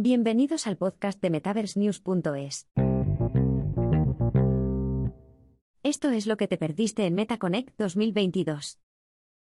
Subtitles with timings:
[0.00, 2.68] Bienvenidos al podcast de MetaverseNews.es.
[5.82, 8.78] Esto es lo que te perdiste en MetaConnect 2022.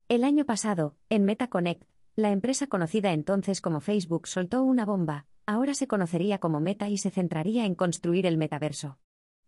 [0.10, 1.84] El año pasado, en MetaConnect,
[2.18, 6.98] la empresa conocida entonces como Facebook soltó una bomba, ahora se conocería como Meta y
[6.98, 9.00] se centraría en construir el metaverso.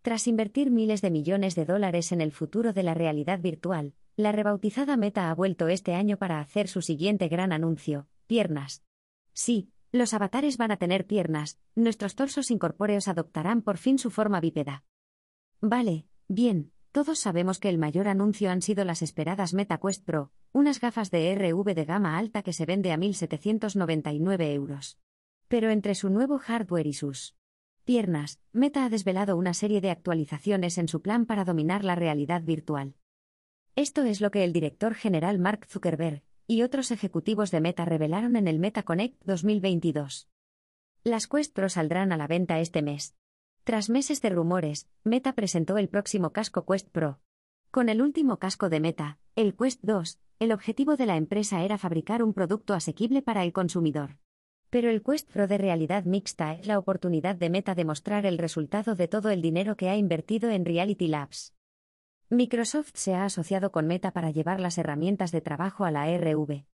[0.03, 4.31] Tras invertir miles de millones de dólares en el futuro de la realidad virtual, la
[4.31, 8.85] rebautizada Meta ha vuelto este año para hacer su siguiente gran anuncio, piernas.
[9.33, 14.41] Sí, los avatares van a tener piernas, nuestros torsos incorpóreos adoptarán por fin su forma
[14.41, 14.83] bípeda.
[15.61, 20.31] Vale, bien, todos sabemos que el mayor anuncio han sido las esperadas Meta Quest Pro,
[20.51, 24.97] unas gafas de RV de gama alta que se vende a 1.799 euros.
[25.47, 27.35] Pero entre su nuevo hardware y sus
[27.85, 32.41] piernas, Meta ha desvelado una serie de actualizaciones en su plan para dominar la realidad
[32.41, 32.95] virtual.
[33.75, 38.35] Esto es lo que el director general Mark Zuckerberg y otros ejecutivos de Meta revelaron
[38.35, 40.29] en el Meta Connect 2022.
[41.03, 43.15] Las Quest Pro saldrán a la venta este mes.
[43.63, 47.19] Tras meses de rumores, Meta presentó el próximo casco Quest Pro.
[47.71, 51.77] Con el último casco de Meta, el Quest 2, el objetivo de la empresa era
[51.77, 54.17] fabricar un producto asequible para el consumidor.
[54.69, 58.37] Pero el Quest Pro de realidad mixta es la oportunidad de Meta de mostrar el
[58.37, 61.53] resultado de todo el dinero que ha invertido en Reality Labs.
[62.33, 66.65] Microsoft se ha asociado con Meta para llevar las herramientas de trabajo a la RV.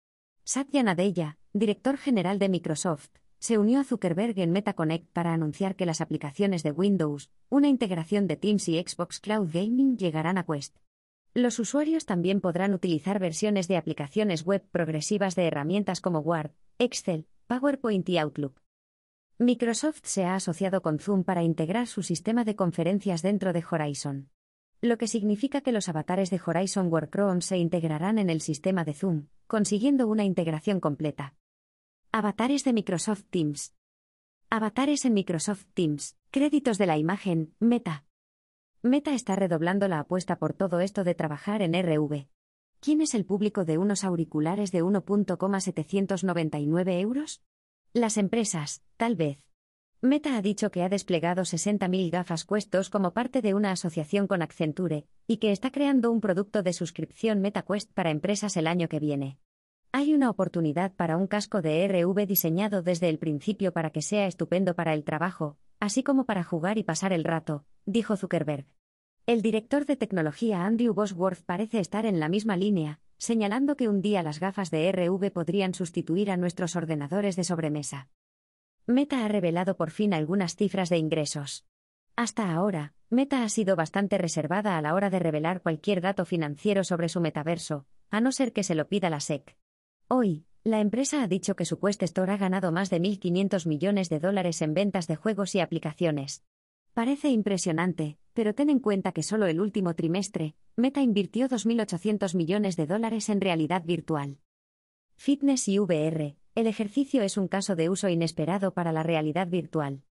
[0.46, 5.86] Satya Nadella, director general de Microsoft, se unió a Zuckerberg en MetaConnect para anunciar que
[5.86, 10.78] las aplicaciones de Windows, una integración de Teams y Xbox Cloud Gaming llegarán a Quest.
[11.34, 17.28] Los usuarios también podrán utilizar versiones de aplicaciones web progresivas de herramientas como Word, Excel,
[17.48, 18.62] PowerPoint y Outlook.
[19.38, 24.30] Microsoft se ha asociado con Zoom para integrar su sistema de conferencias dentro de Horizon
[24.82, 28.94] lo que significa que los avatares de Horizon Workroom se integrarán en el sistema de
[28.94, 31.36] Zoom, consiguiendo una integración completa.
[32.12, 33.76] Avatares de Microsoft Teams.
[34.50, 36.18] Avatares en Microsoft Teams.
[36.32, 38.06] Créditos de la imagen, Meta.
[38.82, 42.30] Meta está redoblando la apuesta por todo esto de trabajar en RV.
[42.80, 47.44] ¿Quién es el público de unos auriculares de 1.799 euros?
[47.92, 49.49] Las empresas, tal vez.
[50.02, 54.42] Meta ha dicho que ha desplegado 60.000 gafas cuestos como parte de una asociación con
[54.42, 59.00] Accenture, y que está creando un producto de suscripción MetaQuest para empresas el año que
[59.00, 59.40] viene.
[59.92, 64.26] Hay una oportunidad para un casco de RV diseñado desde el principio para que sea
[64.26, 68.68] estupendo para el trabajo, así como para jugar y pasar el rato, dijo Zuckerberg.
[69.26, 74.02] El director de tecnología Andrew Bosworth parece estar en la misma línea, señalando que un
[74.02, 78.08] día las gafas de RV podrían sustituir a nuestros ordenadores de sobremesa.
[78.90, 81.64] Meta ha revelado por fin algunas cifras de ingresos.
[82.16, 86.84] Hasta ahora, Meta ha sido bastante reservada a la hora de revelar cualquier dato financiero
[86.84, 89.56] sobre su metaverso, a no ser que se lo pida la SEC.
[90.08, 94.10] Hoy, la empresa ha dicho que su Quest Store ha ganado más de 1.500 millones
[94.10, 96.44] de dólares en ventas de juegos y aplicaciones.
[96.96, 102.76] Parece impresionante, pero ten en cuenta que solo el último trimestre, Meta invirtió 2.800 millones
[102.76, 104.40] de dólares en realidad virtual.
[105.16, 110.04] Fitness y VR, el ejercicio es un caso de uso inesperado para la realidad virtual.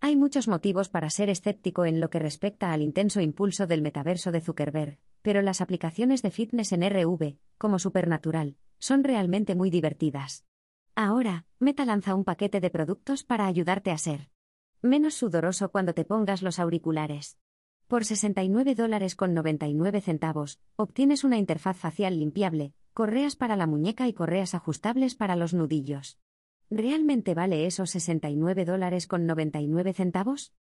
[0.00, 4.32] Hay muchos motivos para ser escéptico en lo que respecta al intenso impulso del metaverso
[4.32, 10.44] de Zuckerberg, pero las aplicaciones de fitness en RV, como Supernatural, son realmente muy divertidas.
[10.96, 14.28] Ahora, Meta lanza un paquete de productos para ayudarte a ser
[14.82, 17.38] menos sudoroso cuando te pongas los auriculares.
[17.86, 24.08] Por 69 dólares con 99 centavos, obtienes una interfaz facial limpiable, correas para la muñeca
[24.08, 26.18] y correas ajustables para los nudillos.
[26.70, 30.54] ¿Realmente vale esos 69 dólares con 99 centavos?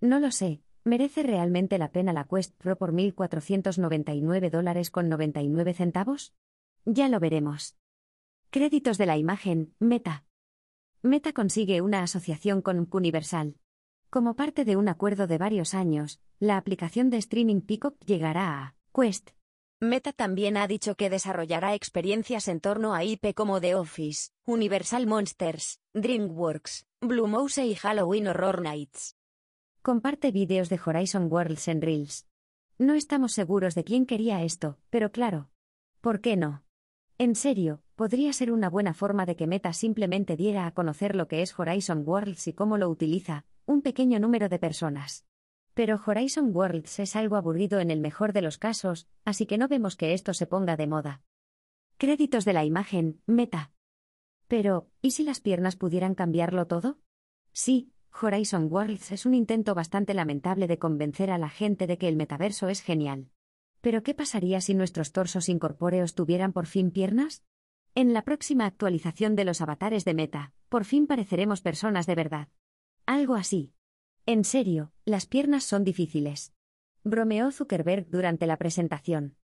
[0.00, 5.74] No lo sé, ¿merece realmente la pena la Quest Pro por 1.499 dólares con 99
[5.74, 6.34] centavos?
[6.84, 7.76] Ya lo veremos.
[8.50, 10.24] Créditos de la imagen, Meta.
[11.02, 13.56] Meta consigue una asociación con Universal.
[14.10, 18.74] Como parte de un acuerdo de varios años, la aplicación de streaming Peacock llegará a
[18.94, 19.30] Quest
[19.80, 25.06] Meta también ha dicho que desarrollará experiencias en torno a IP como The Office, Universal
[25.06, 29.16] Monsters, DreamWorks, Blue Mouse y Halloween Horror Nights.
[29.80, 32.26] Comparte vídeos de Horizon Worlds en Reels.
[32.76, 35.48] No estamos seguros de quién quería esto, pero claro.
[36.00, 36.64] ¿Por qué no?
[37.16, 41.28] En serio, podría ser una buena forma de que Meta simplemente diera a conocer lo
[41.28, 45.27] que es Horizon Worlds y cómo lo utiliza, un pequeño número de personas.
[45.78, 49.68] Pero Horizon Worlds es algo aburrido en el mejor de los casos, así que no
[49.68, 51.22] vemos que esto se ponga de moda.
[51.98, 53.70] Créditos de la imagen, Meta.
[54.48, 56.98] Pero, ¿y si las piernas pudieran cambiarlo todo?
[57.52, 62.08] Sí, Horizon Worlds es un intento bastante lamentable de convencer a la gente de que
[62.08, 63.30] el metaverso es genial.
[63.80, 67.44] Pero ¿qué pasaría si nuestros torsos incorpóreos tuvieran por fin piernas?
[67.94, 72.48] En la próxima actualización de los avatares de Meta, por fin pareceremos personas de verdad.
[73.06, 73.74] Algo así.
[74.28, 76.52] En serio, las piernas son difíciles.
[77.02, 79.38] Bromeó Zuckerberg durante la presentación.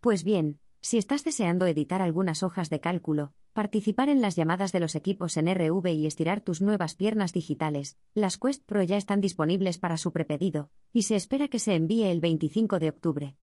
[0.00, 4.80] Pues bien, si estás deseando editar algunas hojas de cálculo, participar en las llamadas de
[4.80, 9.20] los equipos en RV y estirar tus nuevas piernas digitales, las Quest Pro ya están
[9.20, 13.36] disponibles para su prepedido, y se espera que se envíe el 25 de octubre.